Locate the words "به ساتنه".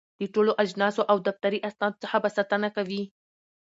2.23-2.69